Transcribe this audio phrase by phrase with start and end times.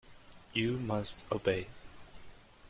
[0.51, 1.67] You must obey.